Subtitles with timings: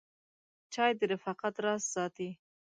[0.73, 2.29] چای د رفاقت راز ساتي.